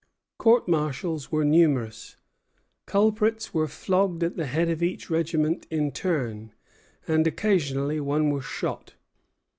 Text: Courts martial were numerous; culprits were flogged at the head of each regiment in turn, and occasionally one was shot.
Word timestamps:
Courts 0.39 0.67
martial 0.67 1.21
were 1.29 1.45
numerous; 1.45 2.15
culprits 2.87 3.53
were 3.53 3.67
flogged 3.67 4.23
at 4.23 4.35
the 4.35 4.47
head 4.47 4.67
of 4.67 4.81
each 4.81 5.11
regiment 5.11 5.67
in 5.69 5.91
turn, 5.91 6.53
and 7.07 7.27
occasionally 7.27 7.99
one 7.99 8.31
was 8.31 8.43
shot. 8.43 8.95